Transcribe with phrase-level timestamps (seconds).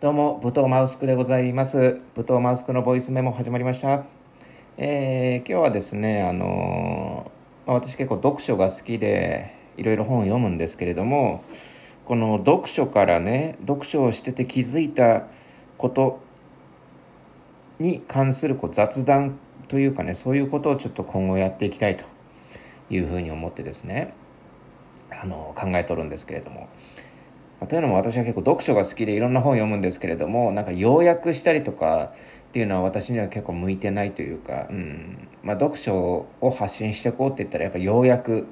[0.00, 2.00] どうも、武藤マウスクでございます。
[2.14, 4.04] 武藤マウスクのボイスメモ始まりました。
[4.76, 7.32] えー今日はですね、あの
[7.66, 11.42] まあ私結構読書が好きで、いろいろ本を読むんですけれども、
[12.04, 15.26] この読書からね、読書をしてて気づいた
[15.78, 16.20] こと
[17.80, 19.36] に関するこう雑談
[19.66, 22.04] というかね、そういうことをちょっと今後やっていきたいと
[22.88, 24.14] いうふうに思ってですね、
[25.10, 26.68] あの考えとるんですけれども。
[27.66, 32.12] というのも私は結構読書が好きでいろんな本を読むんですけれどもなんか要約したりとか
[32.48, 35.28] っていうのは私には結構向いてないというか、うん。
[35.42, 38.46] まあ、読書を発信していこうって言ったらやっぱ要約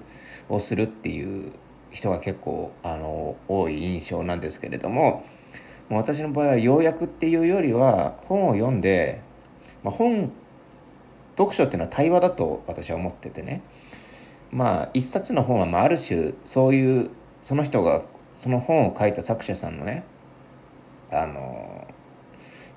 [0.48, 1.52] をするっていう
[1.91, 5.25] 人が結構あの多い印象なんですけれども
[5.88, 9.23] もう私の場合は要約っていうよりは本を読んで、
[9.83, 10.30] まあ、本
[11.38, 13.62] 読書っていうのは対話だと私は思っててね。
[14.50, 17.11] まあ一冊の本はまあある種そういう
[17.42, 18.02] その人が
[18.36, 20.04] その本を書いた作者さんのね
[21.10, 21.86] あの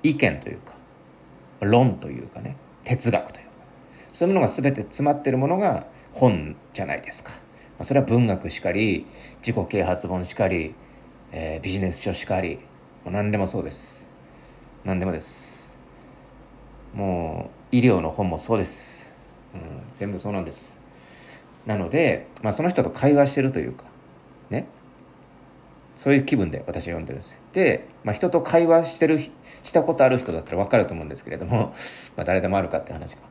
[0.02, 0.74] 意見というか
[1.60, 3.52] 論というかね哲学というか
[4.12, 7.32] そういうものが全て詰まってるものが本じゃないですか。
[7.82, 9.06] それは文学しかり
[9.38, 10.74] 自己啓発本しかり、
[11.32, 12.56] えービジネス書しかり
[13.04, 14.06] もう何でもそうです。
[14.84, 15.78] 何でもです。
[16.94, 19.10] もう医療の本もそうです。
[19.54, 19.60] うん、
[19.94, 20.78] 全部そうなんです。
[21.66, 23.84] なので、まあ、その人と会話してるというか
[24.48, 24.66] ね
[26.02, 27.38] そういう気分で私は読んでるんです。
[27.52, 29.30] で、まあ、人と会話してるし
[29.70, 31.74] たことある人だったら分かると思うんですけれども、
[32.16, 33.22] まあ、誰でもあるかって話か。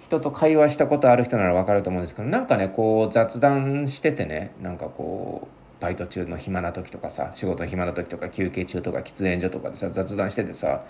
[0.00, 10.86] 人と会話したことある人なら分かると思うんですけどなんかねこう雑談しててねなんかこうバイト中の暇な時とかさ仕事の暇な時とか休憩中とか喫煙所とかでさ雑談しててさ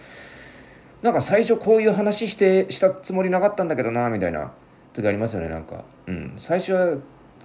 [1.03, 4.53] なんか最初こういう話してしたつもりなかったんだけどなみたいな
[4.93, 5.85] 時ありますよねなんか。
[6.07, 6.35] うん。
[6.37, 6.97] 最初は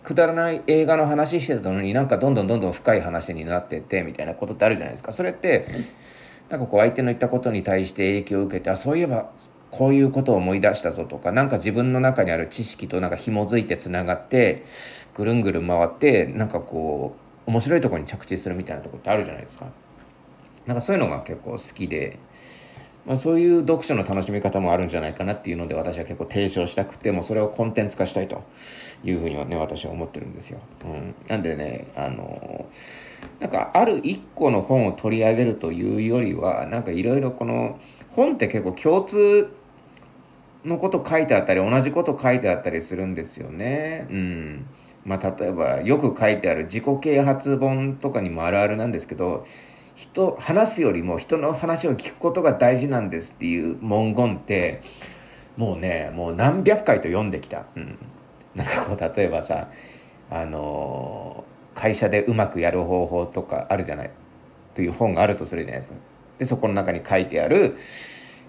[0.03, 5.13] くだらない映画の話してたのになんかどんどんどんどん深い話になってってみたいなことってあるじゃないですか。
[5.13, 5.67] それって
[6.49, 9.31] なんかこう相手の言ったことに対して影響を受けてあそういえば
[9.71, 14.65] こういうことを思い出したぞとかなんか自分の中にある知識となんか紐づいてつながって
[15.15, 17.15] ぐるんぐるん回ってなんかこ
[17.47, 19.67] う面白いとこに着地するみたいなとこってあるじゃないですか。
[20.65, 22.19] なんかそういうのが結構好きで
[23.05, 28.43] まあ、そういう読書の楽しみ方もあるんじゃないかなっていうので私は結構提唱したくてもそれをコンテンツ化したいと。
[29.03, 30.59] いうふうにはね私は思ってるんですよ。
[30.85, 32.65] うん、なんでねあの
[33.39, 39.49] なんかある一個の本を取り上げるというよりはなんかいろいろこの本って結構共通
[40.65, 44.07] のこと書いてあったり同じこと書いてあったりするんですよね。
[44.09, 44.65] うん
[45.05, 49.45] まあ、例えばよく書いてある自己啓発本とかにもあるあるなんですけど
[49.95, 54.81] 人話すよりも人の話を聞くことが大事なんですっていう文言って
[55.57, 57.97] もうねもう何百回と読んできた、うん、
[58.55, 59.69] なんかこう例えばさ
[60.29, 61.43] あの
[61.75, 64.11] 会社でうまくやる方法とかあるじゃない？
[64.75, 65.99] という本があるとするじゃないですか。
[66.39, 67.75] でそこの中に書いてある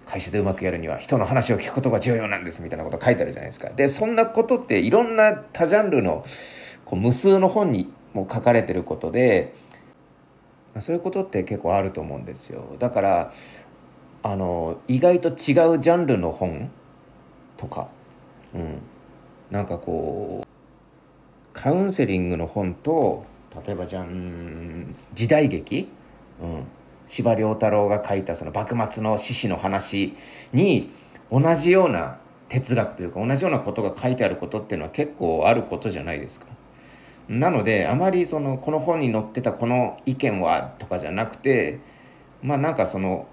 [0.06, 3.70] 会社でうまくやるには人の話を聞くことが重要なんですみたいなこと書いてあるじゃないですか。
[3.70, 6.24] でそんなことっていろんな多ジャンルの
[6.84, 9.54] こう無数の本にも書かれてることで
[10.80, 12.76] そういうことって結構あると思うんですよ。
[12.78, 13.32] だから
[14.22, 15.34] あの意外と違う
[15.78, 16.70] ジャンルの本
[17.56, 17.88] とか、
[18.54, 18.82] うん、
[19.54, 20.46] なんかこう
[21.52, 23.24] カウンセリングの本と
[23.64, 25.88] 例えばじゃん時代劇、
[26.42, 26.64] うん、
[27.06, 30.16] 司馬遼太郎が書いたその幕末の志士の話
[30.52, 30.90] に
[31.30, 36.46] 同じような哲学というか同じようなことが書いてあることっていうのは結構あることじゃないですか。
[37.28, 41.78] なのであまりそのこの本に載ってたこの意見はとかじゃなくて
[42.42, 43.28] まあなんかその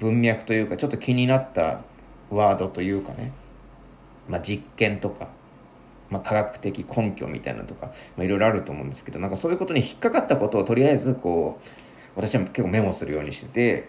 [0.00, 1.84] 文脈というかちょっと気になった
[2.30, 3.32] ワードというかね、
[4.28, 5.28] まあ、実験とか、
[6.10, 7.86] まあ、科学的根拠みたいなとか、
[8.16, 11.68] まあ、いろいろあると思うんですけどなんかそういうことに引っかかったことをとりあえずこう
[12.14, 13.88] 私は結構メモするようにしてて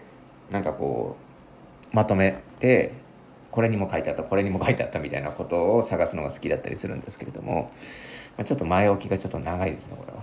[0.50, 1.16] なんかこ
[1.92, 2.94] うまとめて
[3.50, 7.70] これにも書いてあったこれにも書いてあったみたいなことを探すのが好きだったりするんですけれども、
[8.36, 10.18] まあ、ちょっと前置きがちょっと長いですねこれは。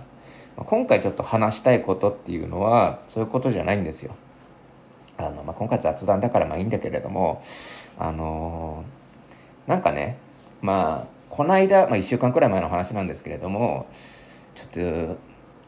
[0.56, 4.14] まあ今回ちょっと話したいことっていうのはそういうことじゃないんですよ。
[5.18, 7.42] あのまあ、今回雑談だからまあいいんだけれども
[7.98, 10.18] あのーなんかね
[10.60, 13.86] まあこの間、まあ、1週間くらい前の話なんですけれども
[14.54, 15.18] ちょっと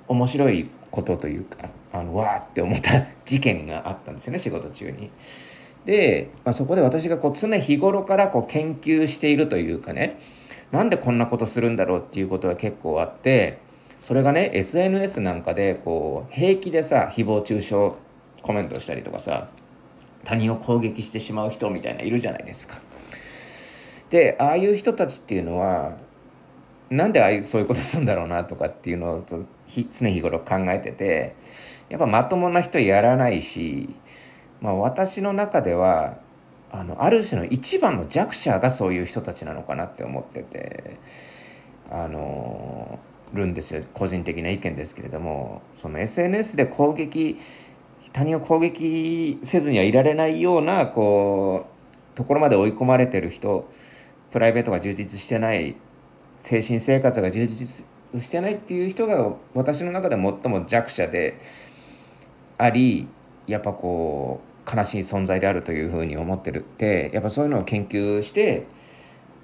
[0.09, 5.11] 面白いことというかあのわーって思った事件があったんですよね仕事中に。
[5.85, 10.19] で、まあ、そこで私がこう常日頃からこう研究しているというかね
[10.73, 13.59] なんでこんなことするんだろうっていうことが結構あって
[14.01, 17.75] それがね SNS なんかでこう平気でさ誹謗中傷
[18.41, 19.49] コメントしたりとかさ
[20.25, 22.88] 他人を攻撃してしまう人みたいないるじゃないですか。
[24.11, 25.97] でああいう人たちっていうのは
[26.91, 31.37] なんでああいうそういうことするんだろうなとかっていうのを常日頃考えてて
[31.89, 33.95] やっぱまともな人やらないし、
[34.61, 36.19] まあ、私の中では
[36.71, 40.99] あのある種の一番の弱者がそういう人たちなのかなって思ってて
[41.91, 42.99] あの
[43.33, 43.85] るんですよ。
[43.93, 47.39] 個人的な意見ですけれどもその SNS で攻撃
[48.13, 51.67] 他人を攻撃せずにはいられないようなこ
[52.15, 53.71] うところまで追い込まれてる人
[54.31, 55.77] プライベートが充実してない
[56.41, 57.85] 精神生活が充実
[58.17, 61.41] してないっていう人が私の中で最も弱者で
[62.57, 63.09] あり
[63.47, 68.67] やっぱこう悲しい存在であるというふうに思ってるってやっぱそういうのを研究して、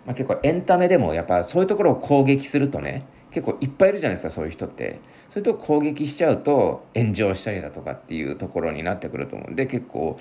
[0.07, 5.01] まあ、結構エンタメでもやっぱそういうところを攻撃するとね結構いっぱいいるじゃないですかそういう人って。
[5.31, 9.51] それと攻撃しちゃうと炎上したりだとかっていうところになってくると思う。
[9.51, 10.17] んで結構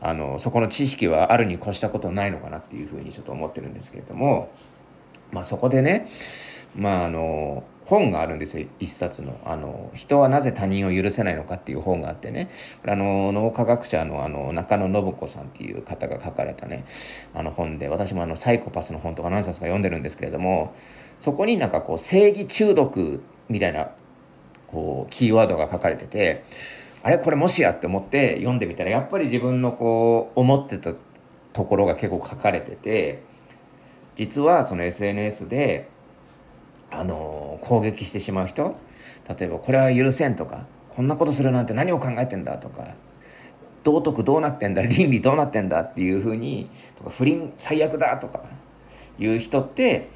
[0.00, 4.50] あのそこの知識はあるに越したことないのかなっていうふうにちょっと思ってるんですけれども。
[5.32, 6.08] まあそこでね
[6.76, 9.38] まああの本があるんですよ一冊の。
[9.44, 12.48] あの「人はなぜ他人を許せないのか」っていう本があってね。
[12.86, 16.84] あの脳科学者のあの中野信子さんっていう方が書かれたね
[17.34, 20.72] あの本で私もあのサイコパスの本とか何冊か読んでるんですけれども
[21.24, 23.88] そこになんかこう正義中毒みたいな
[24.66, 26.44] こうキーワードが書かれてて
[27.02, 30.92] あれこれもしやって思って読んでみたらやっぱり自分のこう思ってた
[31.54, 33.22] ところが結構書かれてて
[34.16, 35.88] 実はその SNS で
[36.90, 38.76] あの攻撃してしまう人
[39.26, 42.88] 例えばこれは許せんとかこんなことするなんて何を考えてんだとか
[43.82, 46.68] 道徳どうなってんだ倫理どうなってんだっていうふうに
[46.98, 48.44] とか不倫最悪だとか
[49.18, 50.12] いう人って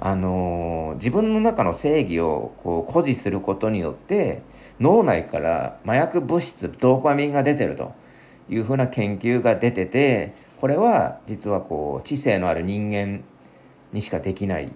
[0.00, 4.42] あの自分の中の正義をこう誇示することによって
[4.78, 7.92] 脳内から麻薬物質ドーパミンが出てると
[8.48, 13.24] いうふうな研究が出ててこれは実はこう知性のある人間
[13.92, 14.72] にしかできない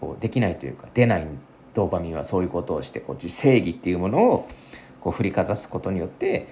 [0.00, 1.26] こうできないというか出ない
[1.74, 4.48] ドーパミンはそういうことをしてこう正義っていうものを
[5.00, 6.48] こう振りかざすことによって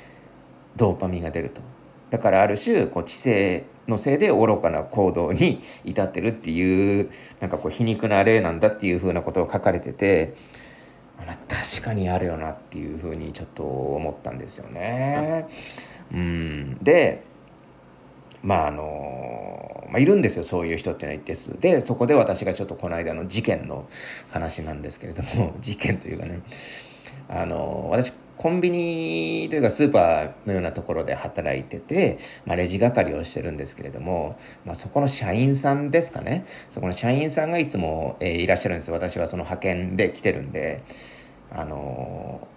[0.76, 1.62] ドーパミンが出ると。
[2.10, 7.10] だからある種こう知性のせいで愚かな行動に至ってるっていう
[7.40, 10.34] なんかこう皮肉な例なんだっていうふうなことを書かれてて、
[11.18, 15.46] まあ、確かにあるよなっていうふうにちょっと思ったんですよね。
[16.12, 17.24] うん、で
[18.42, 21.60] まああのまあ、いるんですよそういう人っていうのは一定数。
[21.60, 23.88] でそこで私がちょっとこの間の事件の
[24.30, 26.40] 話なんですけれども事件というかね。
[27.28, 36.44] あの私コンビニというかスーパーのようなところで働いてて、まあ、レジ係をしてるんですけれども、まあ、そこの社員さんですかね。
[36.70, 40.82] そこの社員さんがいつも、えー、いらっしゃるんです私はその派遣で来てるんで
[41.50, 42.48] あの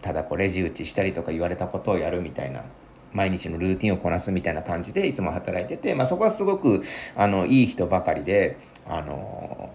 [0.00, 2.64] ー、ただこうレジ打ちしたりとか言われたことをやるみたいな
[3.12, 6.82] 毎日のルーティンをこなすみたいな感じでいつも働いてて、まあ、そこはすごく
[7.16, 9.70] あのいい人ばかりであの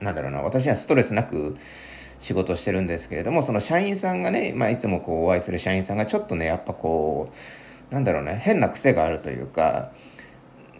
[0.00, 1.56] ー、なんだろうな私はストレスなく
[2.18, 7.30] 仕事してるんですけれどもその社員さんがね、まあ、いつもこうお会いする社員さんがちょっとねやっぱこ
[7.90, 9.92] うなんだろうね変な癖があるというか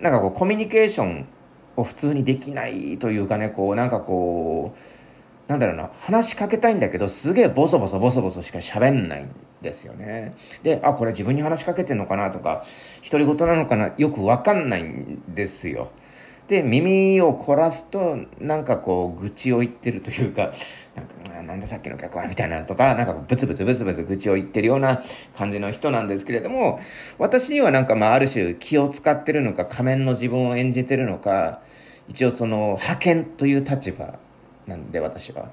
[0.01, 1.29] なんかこうコミュニケーション
[1.77, 9.31] を普通にできないというかねこうなんかこうなんだろうな話しかけたいんだけどすげえボソボソボソボソしか喋んないん
[9.63, 10.35] ですよね。
[10.63, 12.65] であこれ自分に話しかけてんのかなとか
[13.05, 15.91] 独り言なのかなよく分かんないんですよ。
[16.49, 20.53] で耳を凝らすとなんかこう愚痴を言ってるというか
[20.95, 25.03] なんかなんでさっきの客はみたいなとかなんかブツブツブツブツ愚痴を言ってるような
[25.37, 26.81] 感じの人なんですけれども
[27.19, 31.61] 私にはなんかまあある種気を使ってるのか仮面の自分を演じてるのか
[32.09, 34.19] 一応その派遣という立場
[34.67, 35.51] なんで私は。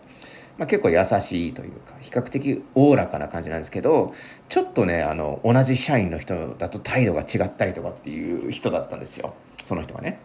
[0.57, 4.13] まあ、結構優しいというか比較的おおらかな感じなんですけど
[4.49, 10.19] ちょっとねあの同じ社員の人だと態度が違ったりとかっていう人だったんですよその人はね。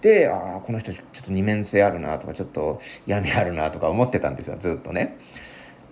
[0.00, 5.18] でああこの人ちょっと二面性あるなとかちょっと闇あるなとか思ってたんですよずっとね。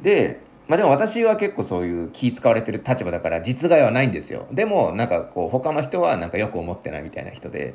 [0.03, 7.75] でまあ、でも私は結構そういう気使われてる立場だから実害はないんですよでもなんかこう他の人はなんかよく思ってないみたいな人で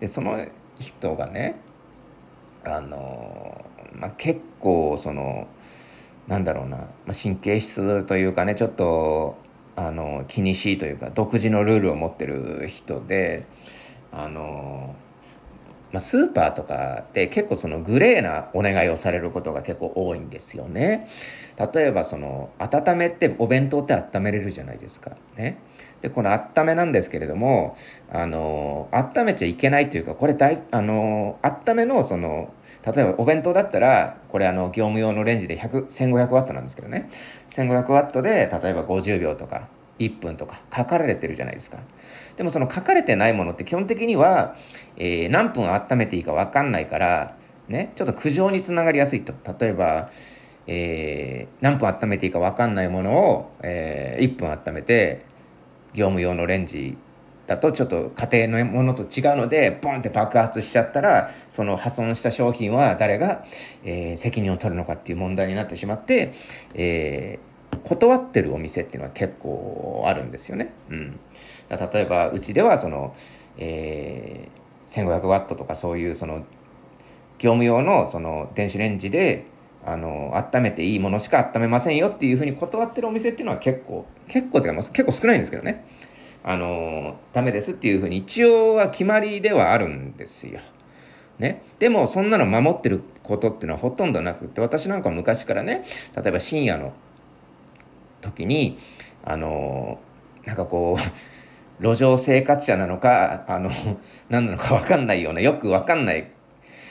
[0.00, 0.46] でその
[0.78, 1.58] 人がね
[2.64, 5.48] あの、まあ、結構その
[6.26, 9.38] なんだろうな、まあ、神経質というかねちょっと
[9.74, 13.46] あの気にしいというか独自のルールを持ってる人で
[14.12, 14.94] あの
[15.92, 21.08] まあ、スーパーとかって結構そのグレーなお願いをされることが結構多いんですよね。
[21.74, 25.12] 例えばその温めってお弁当って温めれるじゃないですか。
[25.36, 25.58] ね。
[26.00, 27.76] でこの温めなんですけれども
[28.12, 32.52] あの温めちゃいけないというかこれ大あの温めのその
[32.86, 37.10] 例えばお弁当だったらこれあの業務用のレンジで1500ワットなんですけどね
[37.50, 39.66] 1500ワットで例えば50秒とか
[39.98, 41.78] 1分とか書かれてるじゃないですか。
[42.38, 44.56] でもその書かれてないものって基本的には、
[44.96, 47.36] えー、何分温めていいか分かんないから
[47.68, 49.34] ね、ちょっと苦情につながりやすいと。
[49.58, 50.10] 例えば、
[50.66, 55.24] えー、何分温めていいか分かんないものを、えー、1分温めて
[55.94, 56.96] 業務用のレンジ
[57.46, 63.44] だとちょっと家庭のものと違うのでボンって爆発しちゃったらその破損した商品は誰が、
[63.84, 66.34] えー、責任を取るのかっていう問題になってしまって、
[66.74, 70.74] えー、断ってるお店っていうのは結構あるんですよね。
[70.90, 71.20] うん、
[71.70, 73.14] 例えばうちではその、
[73.58, 76.44] えー、1500ワットとかそういうその
[77.38, 79.46] 業務用のその電子レンジで
[79.84, 85.86] あの温めていいものしか温めませんよっていうふうに断ってるお店っていうのは結構結構っていうか結構少ないんですけどね
[86.42, 90.60] あのダメですっていうふうに一応は決まりではあるんですよ。
[91.38, 95.84] ね、でもそんなの守ってることっていうのはほとんどなくって私なんか昔からね
[96.16, 96.92] 例えば深夜の
[98.20, 98.76] 時に
[99.24, 100.00] あの
[100.44, 101.02] なんかこう
[101.80, 103.70] 路上生活者なのかあの
[104.28, 106.30] 何なのか分かんないようなよく分かんない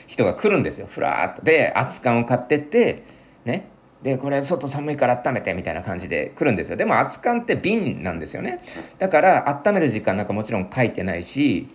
[0.06, 0.86] 人が来るんですよ。
[0.90, 1.42] ふらーっと。
[1.42, 3.02] で熱燗を買ってって
[3.44, 3.66] ね。
[4.02, 6.76] でこれ外寒いから温めてみたいな感じで来るんですよ。
[6.76, 8.60] でも熱燗って瓶なんですよね。
[8.98, 11.68] だから温める時間なんかもちろん書いてないし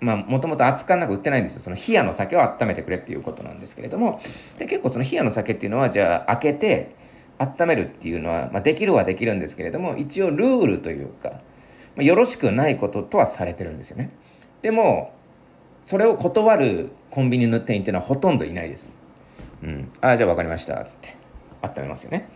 [0.00, 1.60] まあもともと熱燗なんか売ってないんですよ。
[1.60, 4.20] その冷やの酒を温めてくれっていうことなんですけれども。
[4.58, 6.94] で結構その冷やの酒っていうのはじゃあ開けて
[7.38, 11.40] 温めるっていうのは、まあ、できるはできるんですけれども一応ルールというか、
[11.96, 14.10] まあ、よろしくないこととはされてるんですよね
[14.62, 15.12] でも
[15.84, 18.98] それを断るコンビニの店員っていうのはほとんどいないです。
[19.62, 19.90] うん。
[20.00, 20.82] ああ、じゃあ分かりました。
[20.84, 21.16] つって。
[21.60, 22.28] 温めますよね。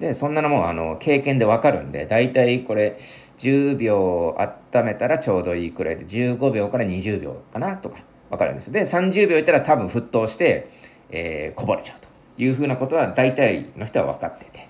[0.00, 2.98] で、そんなのも、あの、経験で分かるんで、だいたいこれ、
[3.38, 7.98] 10秒温めたらちょうどいいくらいで、15秒から20秒かなとか、
[8.30, 10.70] 分かるんですで、30秒いったら多分沸騰して、
[11.10, 14.68] えー、こぼれちゃうというふうなことは、大体の人は分かってて。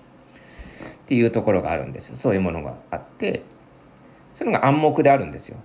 [1.05, 2.15] っていうところがあるんですよ。
[2.15, 3.41] そういうものがあって、
[4.35, 5.57] そういうのが暗黙であるんですよ。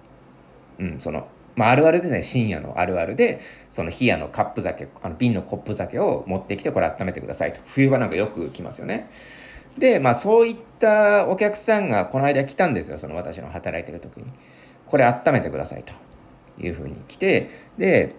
[0.78, 2.22] うん、その、まあ、あるあるですね。
[2.22, 7.60] 深夜のあるあるでその冷やのカップ酒あの瓶のコップ酒を持ってきてこれ温めてくださいと。
[7.66, 9.10] 冬場なんかよく来ますよね。
[9.76, 12.96] でまあそういったお客さんがこの間来たんですよ。
[12.96, 14.24] その私の働いてる時に。
[14.86, 15.92] これ温めてくださいと。
[16.62, 18.14] いうふうに来てで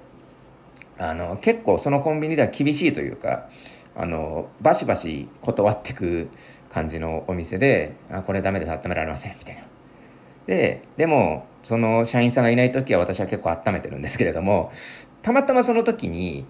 [0.97, 3.49] あの結構そのコンビニでは厳しいというか
[3.95, 6.29] あのバシバシ断ってく
[6.69, 8.71] 感じのお店で「あこれダメです。
[8.71, 9.70] 温められません」みたいな。
[10.47, 14.71] ででもその社員さんがいない時は私は結構温めてるんですけれども
[15.21, 16.45] たまたまその時に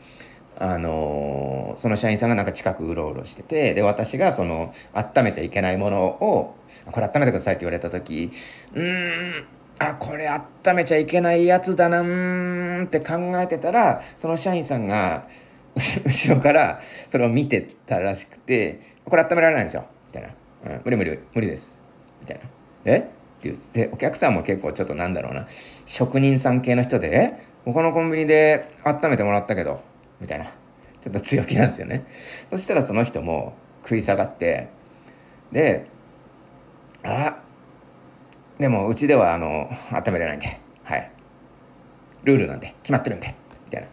[0.57, 6.55] あのその社員さんがなんか近くうろうろしててで私がその温めちゃいけないものを
[6.91, 8.31] 「これ温めてください」って言われた時
[8.73, 9.45] うーん
[9.79, 15.27] あこれ温めちゃいけないやつだなうんって考えてたらその社員さんが
[16.05, 20.29] 後ろからそれを見てたらしくて「これ温められないんですよ」みたいな
[20.75, 21.81] 「うん、無理無理無理です」
[22.21, 22.43] みたいな
[22.85, 23.20] 「え？
[23.49, 25.47] 言ってお客さんも結構ちょっとなんだろうな。
[25.85, 29.81] 職人さん系の人で「え他のコンビニで温めてもらったけど」
[30.19, 30.45] みたいな。
[31.01, 32.05] ちょっと強気なんですよね。
[32.51, 34.67] そしたらその人も食い下がって
[35.51, 35.87] で
[37.03, 37.39] 「あ
[38.59, 40.59] でもうちではあの温めれないんで。
[40.83, 41.11] はい。
[42.23, 43.33] ルールなんで決まってるんで」
[43.65, 43.87] みたいな。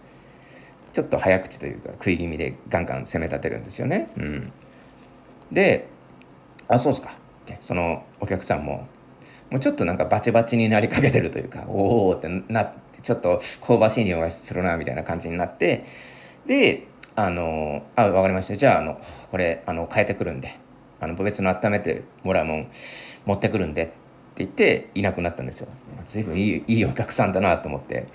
[0.92, 4.08] ちょっと早口というか食い気味でガンガン攻め立てるんですよね。
[4.16, 4.52] うん、
[5.52, 5.86] で
[6.68, 7.10] 「あそうっすか」
[7.44, 8.86] ってそのお客さんも
[9.50, 15.84] もうちょっとなんかバチバチになりかけてるというか、 おおってなって、ちょっと香ばしい匂いがするな、みたいな感じになって、
[16.46, 18.56] で、あの、あ、わかりました。
[18.56, 19.00] じゃあ、あの、
[19.30, 20.54] これ、あの、変えてくるんで、
[21.00, 22.68] あの、別の温めてもらうもん
[23.24, 23.92] 持ってくるんで、って
[24.38, 25.68] 言っていなくなったんですよ。
[26.04, 28.06] 随分いいいいお客さんだなと思って、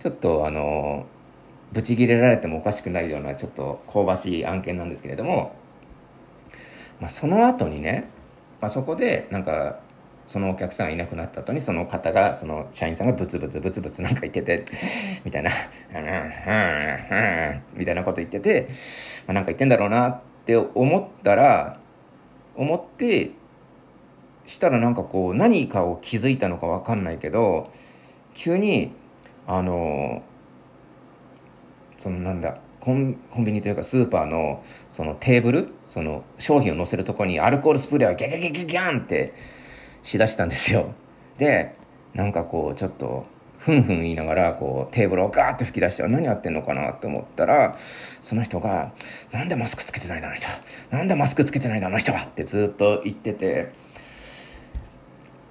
[0.00, 1.06] ちょっとあの、
[1.72, 5.54] ブチギレられてもおかしくないようなちょっと香ばしい案件なんですけれども、
[7.00, 8.08] まあ、その後にね、
[8.60, 9.80] まあ、そこでなんか
[10.26, 14.64] そのお客さんがいなくなった後にその方がその社員さんがブツブツブツブツなんか言ってて
[15.24, 15.50] みたいな
[15.94, 18.68] 「うんうんうん」みたいなこと言ってて、
[19.26, 21.78] まあ、なんか言ってんだろうなって思ったら
[22.56, 23.30] 思って
[24.46, 27.70] したらなんかこう何かを気づいたのか分かんないけど
[28.34, 28.92] 急に
[29.46, 30.22] あの
[31.98, 39.34] そのなんだコンビニというかスーパーのそのテーブルその商品を載せるとこにアルコールスプレーをギャギャギャギャンって
[40.02, 40.94] しだしたんですよ。
[41.38, 41.74] で
[42.14, 43.26] なんかこうちょっと
[43.58, 47.78] ふんふん言いながらこうテーブルをガーッと吹き出して何やってんのかなって思ったら
[48.20, 48.92] その人が
[49.30, 50.48] 「なんでマスクつけてないんだあの人
[50.90, 53.72] なんでマスクつけてないんだあの人は」ってずっと言ってて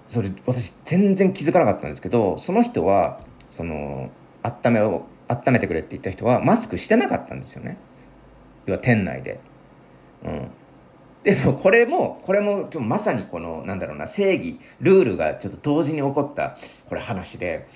[0.07, 4.09] それ私全然気づかなかったんですけどその人はその
[4.43, 7.77] 温めを温めてくれって言った人はマスクしてなかったんですよね
[8.65, 9.39] 要は店内で。
[10.23, 10.51] うん、
[11.23, 16.57] でもこれもこれもまさにこのなんだろうな正義ルールがちょっと同時に起こった
[16.89, 17.67] これ話で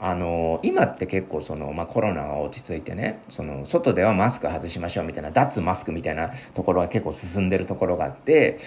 [0.00, 8.58] あの今って結構その、まあ、コロナが落ち着いてねその外ではマスク外しましょうみたいな脱マスクみたいなところが結構進んでるところがあって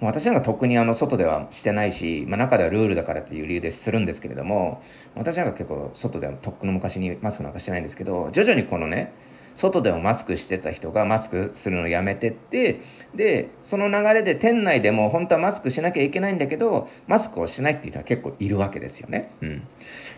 [0.00, 4.82] 私なんか特にあの外ではしてないし、まあ、中ではルールだからっていう理由でするんですけれども
[5.14, 9.12] 私なんか結構外ではとっくの昔にマスクなんかしてないんですけど徐々にこのね
[9.54, 12.80] 外でもマスクしてた人がマスクするのをやめてって
[13.14, 19.32] でその流れで店内でも本当はマスクしなきゃいけないんだけどマスクをしないっていう人は結構いるわけですよね。
[19.40, 19.62] うん、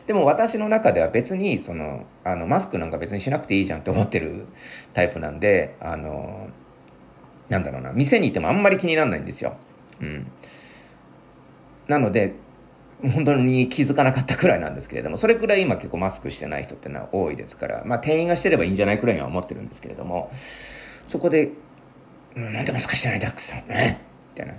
[0.06, 4.46] でも私の中では別にそのあのマスクなんか別にしなくていいじゃんって思ってる
[4.92, 6.48] タイプなんであの
[7.48, 9.56] なんだろうな店にいてもあんまり気にならないんですよ。
[10.00, 10.30] うん、
[11.88, 12.34] なので
[13.02, 20.30] 本当に気づかなかったくらいなんですけれどもそれくらい今結構マスクしてない人ってのは多いですからまあ店員がしてればいいんじゃないくらいには思ってるんですけれども
[21.08, 21.50] そこで
[22.36, 24.00] 「うんなんでマスクしてないんだくそね」
[24.34, 24.54] みたいな。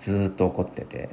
[0.00, 1.10] ずっと怒ってて。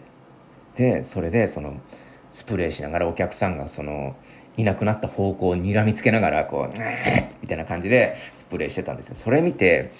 [0.78, 1.82] でそれでその
[2.30, 4.16] スプレーしながらお客さんがその
[4.58, 6.80] いなくなった方向を睨みつけながらこう
[7.42, 9.16] 「みたいな感じでスプレーしてたんですよ。
[9.16, 9.92] それ見て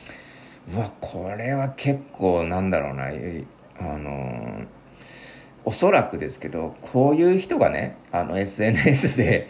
[0.72, 3.06] うわこれは結構なんだろうな
[3.80, 4.66] あの
[5.68, 9.50] おそらくですけどこういう人がねあの SNS で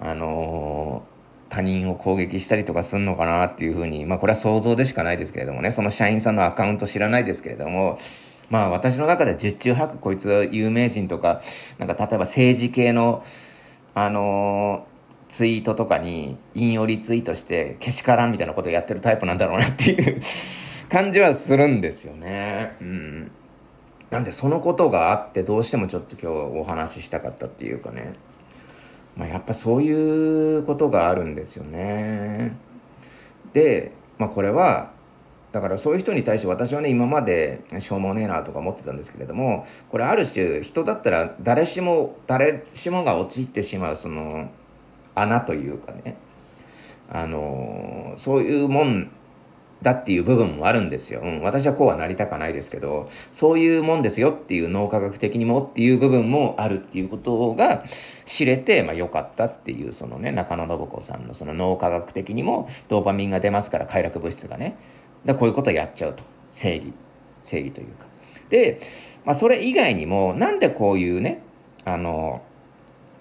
[0.00, 1.04] あの
[1.50, 7.98] 他人を攻撃したりとかすんのかなっていうふうにまあこれは想像でしかないですけれどもねその社員さんのアカウント知らないですけれども
[8.48, 11.42] まあ私の中で十中八九こいつ有名人とか
[11.76, 13.22] なんか例えば政治系の
[13.94, 14.86] あの
[15.28, 20.22] ツイートとかに引用リツイートしてけしからんみたいなことをやってるタイプなんだろうなっていう
[20.88, 22.74] 感じはするんですよね。
[22.80, 23.32] うん
[24.12, 28.12] なんでそのことがあってどうしてもちょっと今日お話ししたかったっていうかね、
[29.16, 32.54] まあ、やっぱそういうことがあるんですよね。
[33.54, 34.90] で、まあ、これは
[35.50, 44.50] だからそういう人に対して私はね今までしょうもねえなとか思ってたんですけれどもこれある種人だったら誰しも誰しもが陥ってしまうその
[45.14, 46.16] 穴というかね
[47.10, 49.10] あのそういうもん
[49.82, 51.20] だっていう部分もあるんですよ。
[51.22, 57.84] うん、私はこうはなりたかないですけど、そういうもんですよっていう脳科学的にもっていう部分もあるっていうことが
[58.24, 64.78] 知れて、まあ良かったっていう、そのね、中野信子さんのその脳科学的にもドーパミンが出ますから快楽物質がね。
[65.24, 66.22] だこういうことをやっちゃうと。
[66.50, 66.92] 正義。
[67.42, 68.06] 正義というか。
[68.48, 68.80] で、
[69.24, 71.42] まあそれ以外にも、なんでこういうね、
[71.84, 72.42] あの、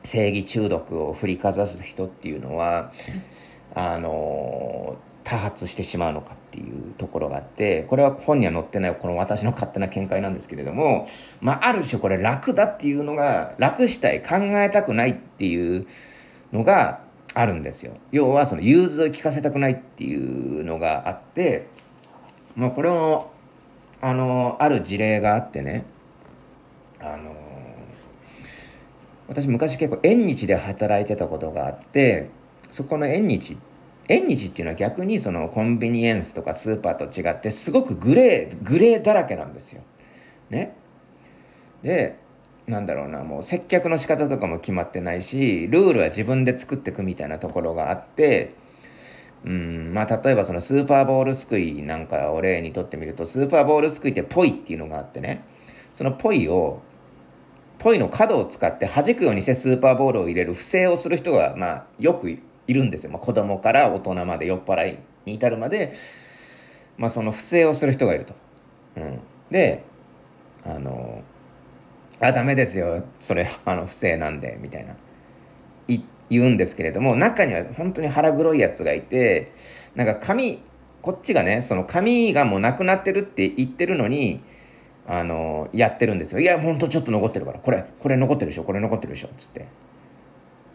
[0.03, 2.91] 正義中毒を振りかざす人っていうのは、
[3.73, 11.07] あの、多発してしまうのかっていうところがあってこれは本には載ってないこの私の勝手な見解なんですけれども、
[11.41, 15.87] まあ、ある種これ楽だっていうのが楽したい考えたくないっていう
[16.51, 17.01] のが
[17.33, 17.93] あるんですよ。
[18.11, 21.67] 要はその融通を聞かせたくないっていうのがあって、
[22.55, 23.31] まあ、これも
[24.01, 25.85] あのある事例があってね
[26.99, 27.33] あの
[29.29, 32.29] 私昔結構縁日で働いてたことがあって
[32.69, 33.70] そこの縁日って
[34.07, 39.81] 縁日っていうのは逆にそのコンビニエンスとかスーパーと違ってすごくグレーグレーだらけなんですよ。
[40.49, 40.75] ね。
[41.81, 42.17] で
[42.67, 48.53] なんだろうなもう接客の仕方とかも決まってないしルールは自分で作っていくみたいなところがあって
[49.43, 55.43] うんまあ例えばそのスーパーボールすくいなんかを例にとってみるとスーパーボールすくいってポイっていうのがあってね
[55.93, 56.81] そのポイを
[57.79, 62.37] ポイの角を使って弾くようにしてスーパーボールを入れる不正をする人がまあよく
[62.67, 65.93] いるんですよ、まあ、子供から大人まで酔っ払いに至るまで、
[66.97, 68.33] まあ、その不正をする人がいると。
[68.97, 69.19] うん、
[69.49, 69.83] で
[70.63, 71.23] あの
[72.19, 74.95] 「あダメですよそれあの不正なんで」みたいな
[76.31, 79.51] 言うんですけれども中には本当に腹黒いやつがいて
[79.95, 80.61] なんか髪
[81.01, 84.41] こっちがねその髪がもうなくなってるって言ってるのに
[85.07, 86.39] あのやってるんですよ。
[86.39, 89.65] いや、ほんとちょっと残ってるから、これ、これ残ってるでしょ、これ残ってるでしょ、っつって。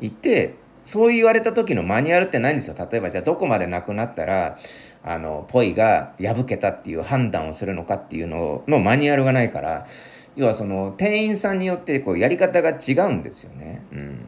[0.00, 0.54] 言って、
[0.86, 2.76] そう言われた時のマニュアルってないんですよ。
[2.78, 4.56] 例えばじゃあどこまでなくなったら、
[5.02, 9.88] あの、ポイが破けたっていう判断をするのかっていうののマニュアルがないから、
[10.36, 13.82] 要はその店員さんによってこうやり方が違うんですよね。
[13.90, 14.26] うん。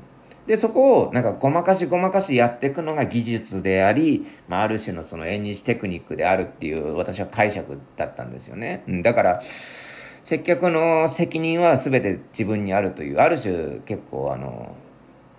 [0.48, 8.82] で、そこをなんかごまかしごまかしやっていくのが技術であり、まあ、ある種のその縁日テクニックであるっていう私は解釈だったんですよね。
[8.88, 9.42] うん、だから、
[10.24, 14.74] 接客の責任は全て自分にあるという、ある種結構あの、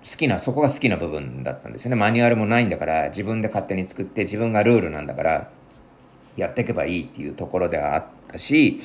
[0.04, 1.96] 好きな、そこが好きな部分だったんですよね。
[1.96, 5.50] マニュアルもないんだから、自分で勝手に作って自分がルールなんだから、
[6.38, 8.80] やっていけばいいっていうところではあったし、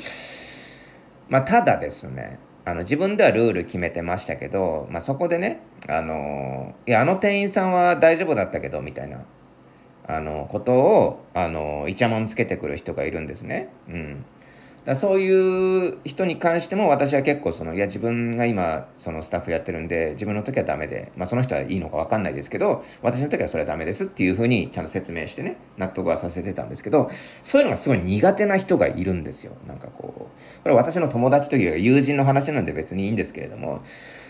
[1.28, 9.24] まあ、ただですね、あの、自分ではルール決めてましたけど、まあ、そこでね、あの、いや、あの店員さんは大丈夫だったけど、みたいな、
[10.06, 13.68] あの、ことを、あの、イチャモンつけてくる人がいるんですね。
[13.88, 14.24] うん。
[14.84, 27.10] だそういう人に関しても私は結構そのいや自分が今そのスタッフやってるんで自分の時はダメで、まあ、その人はいいのか分かんないですけど私の時はそれはダメですっていうふうにちゃんと説明してね納得はさせてたんですけど
[27.42, 30.28] そういうのがすごい苦手な人がいるんですよなんかこうこ
[30.66, 33.82] れは私の友達というか友人の話なんで別にいいんですけれども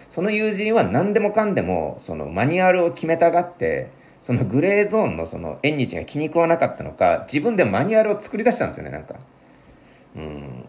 [0.08, 3.90] その友人は何でもかんでもそのマニュアルを決めたがって
[4.22, 9.16] そのグレーゾーンのその縁日が気に食わなかったのか自分でマニュアルを作り出したんですよねなんか。
[10.16, 10.68] うん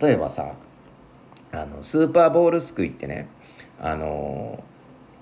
[0.00, 0.54] 例えばさ
[1.52, 3.28] あのスーパーボールすくいってね
[3.80, 4.62] あの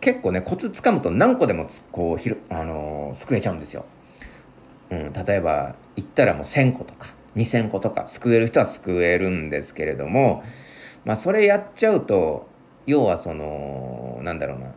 [0.00, 3.85] 結構ねコツつかむと何個でもこうひる、あのすくえちゃうんですよ。
[4.90, 10.42] うん、例えば言ったらもう1,000個とか2,000個とかすくえる人はすくえるんですけれども
[11.04, 12.48] まあそれやっちゃうと
[12.87, 14.72] 要はそのなんだろうな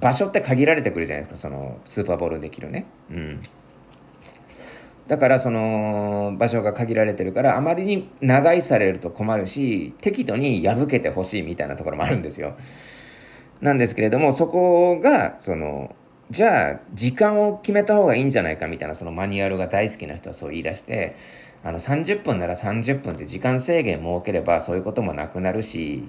[0.00, 2.86] 場所って限られてくるじゃないですかそのスーパーボールできるね。
[3.10, 3.40] うん
[5.08, 12.56] だからその場所が限られてるからあまりに長居されると困るし適度に破けてほしいみたいなところもあるんですよ。
[13.60, 15.94] なんですけれどもそこがその
[16.30, 21.14] じゃあ時間を決めた方がいいんじゃないかみたいなそのマニュアルが大好きな人はそう言い出して
[21.62, 26.04] あの30分なら30分って時間制限設ければそういうこともなくなるし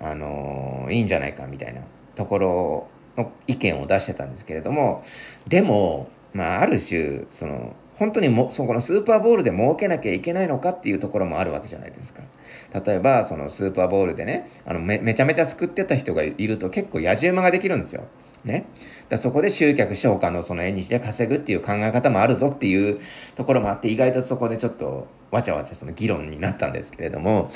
[0.00, 1.80] あのいいんじゃないかみたいな
[2.14, 5.04] ところの意見を出してたんですけれども
[5.48, 12.22] でもまあある種その本当にもそこのスーパーボールで儲けなきゃいけないのかっていうところもあるわけじゃないですか。
[12.84, 18.04] 例えばそのスーパーボールでねあのめちゃめちゃ救ってた人がいると結構やじ馬ができるんですよ。
[18.44, 18.66] ね、
[19.08, 23.00] だそこで集客して他のその縁日で稼ぐっていう考え方もあるぞっていう
[23.34, 27.50] ところもあって意外とそこでちょっとわちゃわちゃその議論になったんですけれども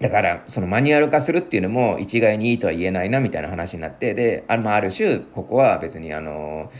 [0.00, 6.70] だからそのマニュアル化するっていうのも一概にいいとは言えないなみたいな話になってであ,、まあ、ある種ここは別にあの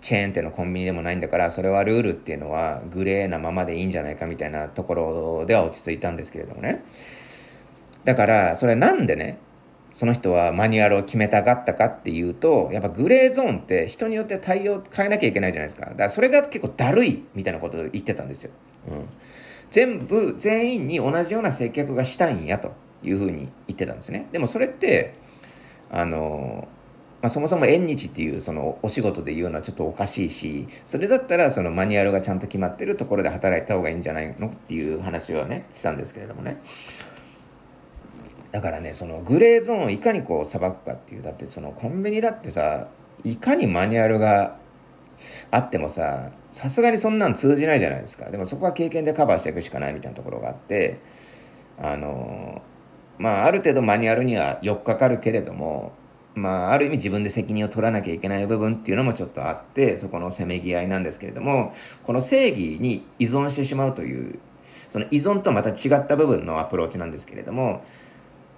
[0.00, 6.84] チェーン店のコンビニでもないんだからそれはルールっていうのはグレーなままでいいんじゃないかみたいなところでは落ち着いたんですけれどもね。
[8.04, 9.38] だからそれなんでね
[9.90, 15.86] その人はマニュアルを決めたかったかっていうとやっぱグレーゾーンって人によって対応変えなきゃいけないじゃないですか。
[15.86, 18.52] だからそれが結構だるいみたいなことを言ってたんですよ、
[18.88, 19.08] うん、
[19.70, 24.28] 全部全員に同じような接客がしたいんやというふうに言ってたんですね。
[24.32, 25.14] でもそれって
[25.90, 26.68] あの
[27.22, 36.60] まあ、そもそも縁日っていうそのお仕事で言うのはちょっとおかしいしそれだったらそのマニュアルがちゃんと決まってるところで働いた方がいいんじゃないのっていう話はねしたんですけれどもね。
[38.52, 42.88] だからねそのグレーゾーンをいかにこう裁くかっていうだってそのコンビニだってさ
[43.22, 44.56] いかにマニュアルが
[45.50, 48.30] あってもささすがにそんなん通じないじゃないですか。
[48.30, 51.00] でもそこは経験でカバーしていくしかないみたいなところがあって
[51.78, 52.62] あの
[53.18, 55.92] まあある程度マニュアルには4日かかるけれども
[56.34, 64.38] まあ、ある意味自分で責任を取らなきゃいけない部分っていうのもちょっとあってそこのせめぎ合いなんですけれどもこの正義に依存してしまうという
[64.88, 67.82] その依存とまた違った部分のアプローチなんですけれども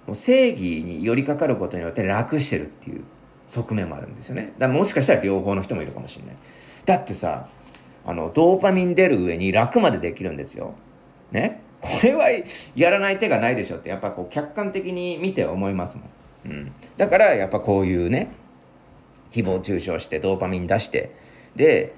[0.05, 3.03] もう正義に寄りかかることによって楽してるっていう
[3.47, 4.53] 側面もあるんですよね。
[4.59, 6.35] だからもしかしたら両方の人もいるかもしれない。
[6.85, 7.47] だってさ
[8.05, 10.75] あのドーパミン出る上に楽までできるんですよ。
[11.31, 11.61] ね？
[11.81, 12.27] これは
[12.75, 16.07] やらない手がないでしょってやっぱこう客観的に見て思いますもん。
[16.45, 18.31] うん、だからやっぱこういうね
[19.31, 21.15] 誹謗中傷してドーパミン出して
[21.55, 21.95] で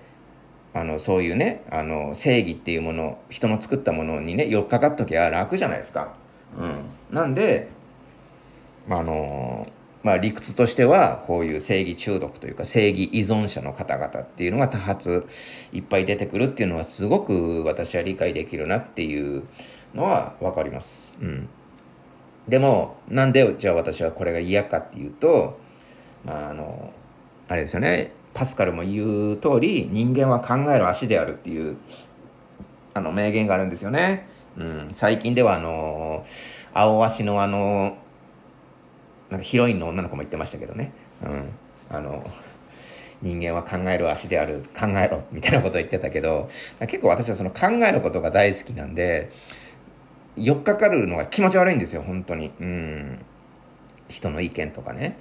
[0.74, 6.14] あのそういうねあの正義っていうもの人の作ったものにね寄っかかっときゃ楽じゃないですか。
[6.58, 7.70] うん、なんで、
[8.88, 9.68] まあの
[10.04, 15.28] まあ、理屈としてはこういう正義中毒というか正義依存者の方々っていうのが多発
[15.74, 19.44] いっぱい出てくるっていうのはすごく私は理解できるなっていう
[19.96, 21.16] のは分かります。
[21.22, 21.50] うん
[22.48, 25.60] でもなんでじゃあ私はこれが嫌かっていうと、
[26.28, 26.94] あ、あの
[27.48, 28.14] あれですよね。
[28.34, 31.78] パスカルも言う通り人間は考える足であるっていう
[32.94, 34.28] あの名言があるんですよね。
[34.58, 36.26] うん、最近ではあの
[36.74, 37.98] 青足のあの
[39.30, 41.50] なんかヒロインの女の子も言ってましたけどね、うん、
[41.90, 42.30] あの
[43.22, 44.64] 人間は考える足である。
[44.78, 45.24] 考えろ。
[45.32, 46.50] みたいなこと言ってたけど
[46.82, 49.32] 結構私はその考えることが大好きなんで
[50.38, 52.52] 4日かかるのが気持ち悪いんですよ、本当に。
[52.60, 53.20] うん。
[54.10, 55.20] 人の意見とかね。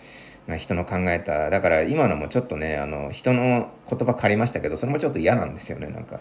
[0.58, 1.48] 人の考えた。
[1.48, 6.20] だから今のもちょっとね、あの、人の言葉借りましたけど、それもちょっと嫌なんですよね、なんか。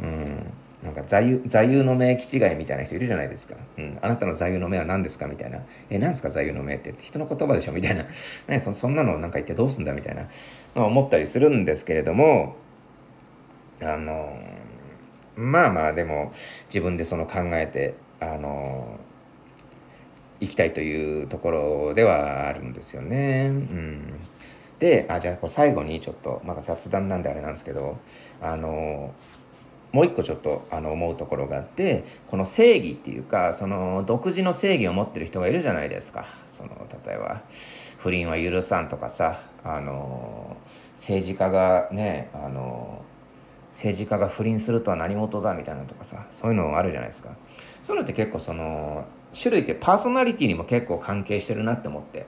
[0.00, 0.52] うん。
[0.84, 3.56] なんか座右、座右の銘気違いみたいな人いるじゃないですか。
[3.78, 3.98] うん。
[4.02, 5.58] あなたの座右の銘は何ですかみたいな。
[5.90, 8.04] え、何ですか座右の銘って人の言葉でしょみたいな。
[8.46, 10.28] ね、そそんなのなんか言ってどうすんだみたいな、
[10.74, 12.54] まあ、思ったりするんですけれども、
[13.80, 14.38] あの、
[15.34, 16.32] まあまあでも
[16.68, 18.98] 自分でその考えてあの
[20.40, 23.48] 行きたいというところではあるんですよね。
[23.48, 24.20] うん、
[24.78, 27.98] であじゃあこう最後にちょっと、まあ、雑談なんであれなんですけど
[28.40, 29.12] あの
[29.92, 36.26] もう一個ちょっとあの思うところがあってこの正義っていうかその独自の正義を持ってる人がいるじゃないですか。
[36.46, 37.42] その例えば
[37.98, 40.56] 不倫は許さんとかさあの
[40.96, 43.02] 政治家がねあの
[43.70, 47.30] 政治家が不倫するとは何事だみたいなとかさそういうのあるじゃないですか。
[47.86, 52.26] そういうのって結構その種類ってパーソナリティにも結構関係してるなって思って、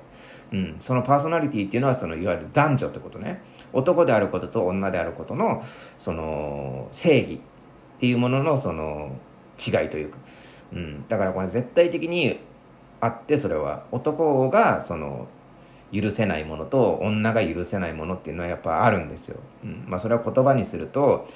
[0.53, 3.43] うん、そのパーソナリティっていうのはそのいわゆる男女ってことね。
[3.73, 5.65] 男であることと女であることの
[5.99, 9.17] その正義っていうもののその
[9.59, 10.19] 違いというか、
[10.73, 12.39] うん、だからこれ絶対的に
[13.01, 15.27] あってそれは男がその
[15.93, 19.41] 許せないものと女が許せないものっていうのはやっぱあるんですよ。
[19.65, 19.85] うん。
[19.89, 21.27] まあ、それは言葉にすると、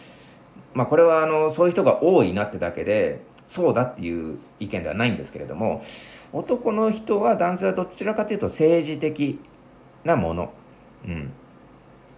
[0.74, 5.82] まあ、これはあのそういう人が多いなってだけでそうだっていう意見ではないんですけれども
[6.32, 9.38] 男の人は男性はどちらかというと政治的
[10.04, 10.52] なもの、
[11.06, 11.32] うん、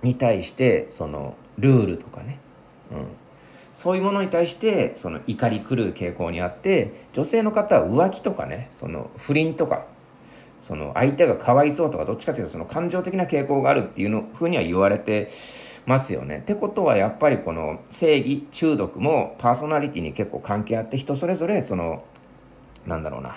[0.03, 2.39] に対してそのルールとかね、
[2.93, 3.07] うん、
[3.73, 9.87] そういうものに対してその怒り狂う傾向にあって女性の方は浮気とかねその不倫とか
[10.61, 15.31] その相手がかわいそうとかどっちかというとその感情的な傾向があるっていうのふうには言われて
[15.87, 16.38] ますよね。
[16.38, 22.05] ってことはやっぱりこの正義中毒もパーソナリティに結構関係あって人それぞれその
[22.87, 23.37] なんだろうな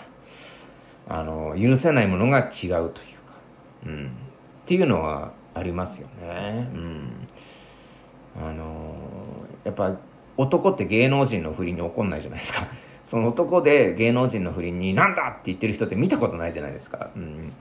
[1.10, 2.92] あの許せないものが違うというか、
[3.86, 4.10] うん、っ
[4.66, 6.70] ていうのはありますよね。
[6.74, 7.28] うん、
[8.40, 8.94] あの
[9.64, 9.98] やっぱ
[10.38, 12.68] 男って芸能人の不倫に怒んないじゃないですか。
[13.04, 17.10] その男で芸能人の不倫に「なんだ!」って言ってる人って見たことないじゃないですか。
[17.16, 17.54] うん、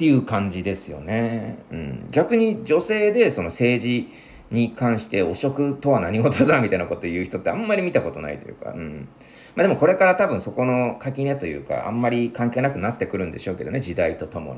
[0.00, 1.58] っていう感じですよね。
[1.70, 4.08] うん、逆に女性でその政治
[4.50, 9.08] に関して汚職とは何事だみたいなこと言う人ってあんまり見たことないというか、うん、
[9.54, 14.56] まあでもこれから多分そこの垣根というかあんまり関係なくなってくるんでしょうけどね時代ととも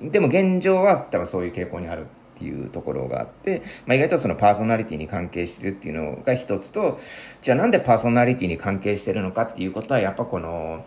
[0.00, 0.10] に。
[0.10, 6.98] でも現状は多分そういう傾向にあるっていうところがあって、まあ、意外とそのパーソナリティに関係してるっていうのが一つと
[7.42, 10.84] じゃあなんでパーソナリティに関係してるのかっていうことはやっぱこの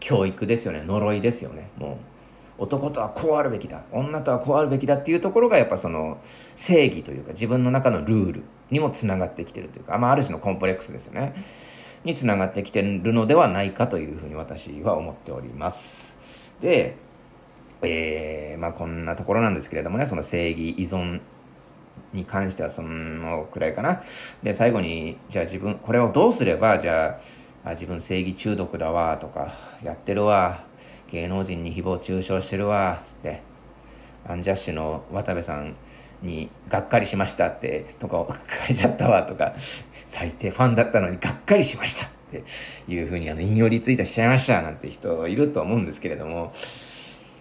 [0.00, 0.82] 教育ですよね。
[0.86, 1.68] 呪いですよね。
[1.76, 2.15] もう
[2.58, 3.84] 男とはこうあるべきだ。
[3.92, 6.18] 女とはこうあるべきだっていうところがやっぱその
[6.54, 11.34] 正義というか自分の中のルールにもつながってきてるというか、まあ、ある種のコンプレックスですよね。
[12.04, 16.18] につながってきてるのではないかというふうに私は思っております。
[16.60, 16.96] で
[17.82, 21.20] えー、まあこんなところなんですけれどもね、その正義依存
[22.12, 24.02] に関してはそのくらいかな。
[24.42, 27.20] で、最後に、じゃあ自分、これをどうすれば、じゃ
[27.64, 30.64] あ、あ自分正義中毒だわ、とか、やってるわ、
[31.08, 33.42] 芸能人に誹謗中傷してるわ、つって、
[34.26, 35.76] アンジャッシュの渡部さん
[36.22, 38.26] にがっかりしましたって、とか
[38.66, 39.54] 書いちゃったわ、とか、
[40.04, 42.44] 最低ファンだったのにがっかりしましたって
[42.88, 46.52] いうふうにあの引用リツイートしちゃいましたなんて人いると思うんですけれども、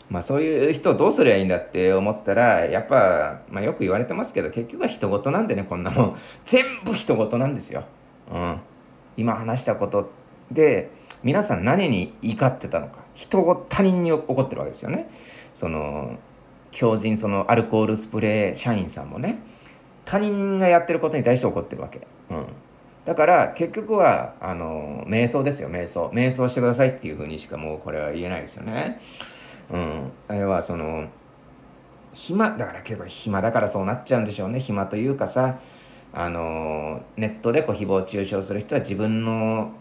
[0.10, 6.16] まあそういう人をどうすりゃいいんだって思ったら、やっぱ、まあよく言われてますけど、結局は人事なんでね、こんなもん。
[6.46, 7.86] 全部人事なんですよ。
[8.32, 8.60] うん。
[9.18, 10.12] 今話したこと
[10.52, 10.92] で、
[11.24, 13.04] 皆さん何に怒ってたのか。
[13.14, 15.10] 人を他人に怒ってるわけですよね。
[15.54, 16.18] その、
[16.72, 19.40] 強靭そのアルコールスプレー社員さんもね、
[20.04, 22.02] 他人がやってることに対して怒ってるわけ。
[22.30, 22.46] うん。
[23.06, 26.10] だから結局は、あの、瞑想ですよ、瞑想。
[26.14, 29.00] 瞑想してくださいっていうふうにしかもうこれは言えないですよね。
[29.72, 31.08] うん、あれはその
[32.14, 35.60] 暇だから結構暇だからそうなっちゃうんでしょうね暇というかさ
[36.14, 39.74] あのネットでこう誹謗中傷する人は自分の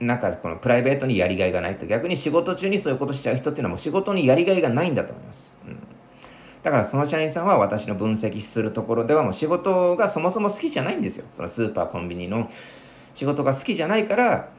[0.00, 5.78] なんかこのプライベートにやりがいがないと逆に仕事中にそういうことしちゃう人っていうのはもう仕事にやりがいがないんだと思います、うん、
[6.62, 12.48] だからその社員さんは私の分析するところではもう仕事がそもそも好きじゃないんですよそのスーパーコンビニの
[13.14, 14.50] 仕事が好きじゃないから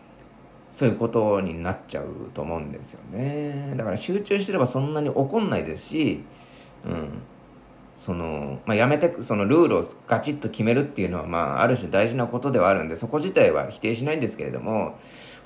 [0.72, 3.74] そういうことになっちゃうと思うんですよね。
[3.76, 6.24] だから集中してればそんなに怒んないですし、
[6.86, 7.22] うん。
[7.96, 14.98] その、まあ、やめて、そのルールをガチッと決めるっていうのは、まあ、ある種大事なことではあるんで、そこ自体は否定しないんですけれども、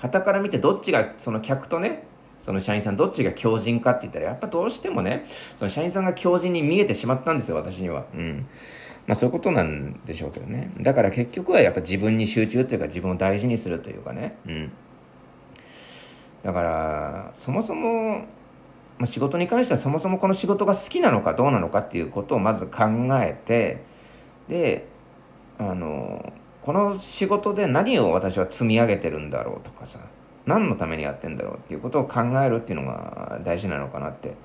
[0.03, 2.03] 旗から見てどっちが、その客とね、
[2.41, 8.05] その社員さんどっちが強靭かって言ったら、やっぱどうしてもね、その社員さんが強靭に見えてしまったんですよ、私には。
[8.13, 8.45] うん。
[9.07, 10.71] まあそういうことなんでしょうけどね。
[10.81, 14.35] だから結局はやっぱ自分に集中というか自分を大事にするというかね。
[14.45, 14.71] うん。
[16.43, 18.25] だからそもそも、
[18.97, 22.83] ま、仕事に関してはそもそもこの仕事が好きなのかどうなのかっていうことをまず考
[23.21, 23.83] えて
[24.49, 24.85] で
[25.57, 26.02] あの
[26.63, 29.99] この仕事で何を私は積み上げてるんだろうとかさ
[30.45, 34.35] 何のためにやってんだろうっていうことを考えるっていうのが大事なのかなって。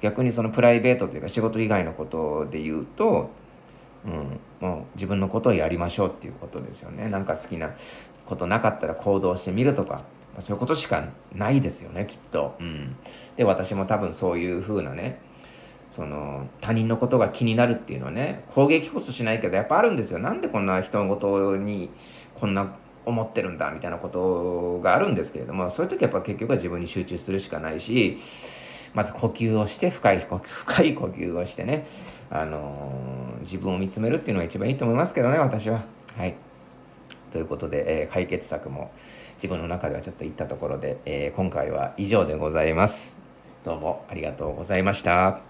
[0.00, 3.30] 逆にそのプライベートというか仕事以外のことで言うと、
[4.04, 7.08] うん、もう自分のことをやりましょうっていうことですよね。
[7.08, 7.74] なんか好きな
[8.26, 10.02] ことなかったら行動してみるとか
[10.38, 12.56] そういうことしかないですよねきっと。
[12.60, 12.96] うん、
[13.36, 15.20] で私も多分そういう風なね
[15.90, 21.90] その他人のことが気になるっていうのはね攻撃こそしないけどやっぱあるんですよなんでこんな人のことに
[22.34, 22.74] こんな
[23.06, 28.18] 思ってるんだみたいなことがあるんですけれどもそういう時やっぱ結局は自分に集中するしかないし
[28.94, 31.86] まず呼吸をして深い呼吸深い呼吸をしてね
[32.30, 35.84] あのー、自分を見つめるっていうのが一番いいと思いますけどね私は。
[36.16, 36.34] はい
[37.32, 38.90] ということで、えー、解決策も
[39.34, 43.20] 自分の中ではちょっと言ったところで、えー、今回は以上でございます。
[43.64, 45.47] どうもありがとうございました。